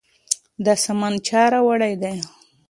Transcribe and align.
دا 0.65 0.73
سامان 0.83 1.13
چا 1.27 1.41
راوړی 1.53 1.93
دی؟ 2.01 2.13